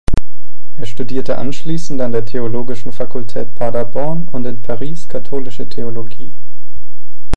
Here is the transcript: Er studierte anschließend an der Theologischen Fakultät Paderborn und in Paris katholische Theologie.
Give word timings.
Er 0.77 0.87
studierte 0.87 1.37
anschließend 1.37 2.01
an 2.01 2.11
der 2.11 2.25
Theologischen 2.25 2.91
Fakultät 2.91 3.53
Paderborn 3.53 4.27
und 4.31 4.45
in 4.47 4.59
Paris 4.63 5.07
katholische 5.07 5.69
Theologie. 5.69 6.33